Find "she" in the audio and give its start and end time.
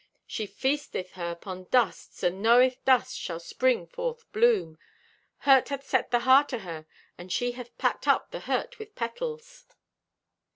0.25-0.47, 7.31-7.51